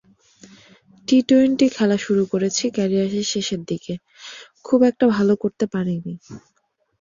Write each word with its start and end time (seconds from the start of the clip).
T twenty 1.07 1.67
খেলা 1.69 1.97
শুরু 2.05 2.23
করেছি 2.31 2.63
ক্যারিয়ারের 2.75 3.25
শেষের 3.33 3.61
দিকে, 3.69 3.93
খুব 4.63 4.79
একটা 4.89 5.05
ভালো 5.15 5.33
করতে 5.43 5.65
পারিনি। 5.73 6.13